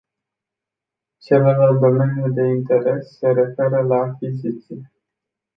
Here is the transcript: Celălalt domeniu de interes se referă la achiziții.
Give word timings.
Celălalt 1.23 1.79
domeniu 1.79 2.31
de 2.33 2.41
interes 2.47 3.17
se 3.17 3.27
referă 3.31 3.81
la 3.81 3.95
achiziții. 3.97 4.91